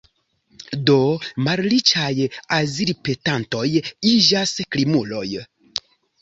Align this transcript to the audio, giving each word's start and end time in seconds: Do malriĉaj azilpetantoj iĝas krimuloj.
Do 0.89 0.95
malriĉaj 1.47 2.13
azilpetantoj 2.57 3.67
iĝas 4.15 4.55
krimuloj. 4.75 5.25